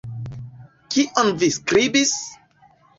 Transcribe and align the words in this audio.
Kion 0.95 1.31
vi 1.45 1.53
skribis? 1.61 2.19